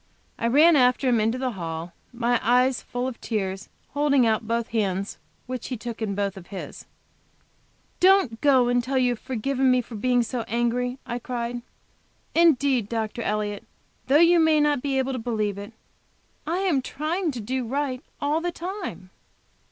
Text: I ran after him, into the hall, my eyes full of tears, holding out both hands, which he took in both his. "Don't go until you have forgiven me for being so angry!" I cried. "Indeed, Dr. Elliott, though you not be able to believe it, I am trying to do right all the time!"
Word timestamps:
I 0.39 0.47
ran 0.47 0.75
after 0.75 1.07
him, 1.07 1.19
into 1.19 1.37
the 1.37 1.51
hall, 1.51 1.93
my 2.11 2.39
eyes 2.41 2.81
full 2.81 3.07
of 3.07 3.21
tears, 3.21 3.69
holding 3.89 4.25
out 4.25 4.47
both 4.47 4.69
hands, 4.69 5.19
which 5.45 5.67
he 5.67 5.77
took 5.77 6.01
in 6.01 6.15
both 6.15 6.33
his. 6.47 6.85
"Don't 7.99 8.41
go 8.41 8.67
until 8.67 8.97
you 8.97 9.11
have 9.11 9.19
forgiven 9.19 9.69
me 9.69 9.79
for 9.79 9.93
being 9.93 10.23
so 10.23 10.41
angry!" 10.47 10.97
I 11.05 11.19
cried. 11.19 11.61
"Indeed, 12.33 12.89
Dr. 12.89 13.21
Elliott, 13.21 13.67
though 14.07 14.17
you 14.17 14.39
not 14.59 14.81
be 14.81 14.97
able 14.97 15.13
to 15.13 15.19
believe 15.19 15.59
it, 15.59 15.71
I 16.47 16.57
am 16.61 16.81
trying 16.81 17.29
to 17.33 17.39
do 17.39 17.63
right 17.63 18.03
all 18.19 18.41
the 18.41 18.51
time!" 18.51 19.11